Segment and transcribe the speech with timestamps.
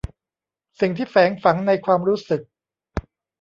[0.79, 2.41] สิ่งที่แฝงฝังในความรู้สึก